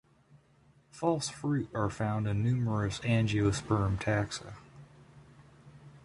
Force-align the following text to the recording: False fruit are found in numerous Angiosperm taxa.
False 0.89 1.29
fruit 1.29 1.69
are 1.75 1.87
found 1.91 2.27
in 2.27 2.43
numerous 2.43 2.97
Angiosperm 3.01 3.99
taxa. 3.99 4.53